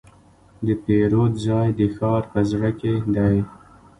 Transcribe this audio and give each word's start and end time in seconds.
د 0.65 0.67
پیرود 0.83 1.33
ځای 1.47 1.67
د 1.79 1.81
ښار 1.95 2.23
په 2.31 2.39
زړه 2.51 2.69
کې 2.79 2.93
دی. 3.15 3.37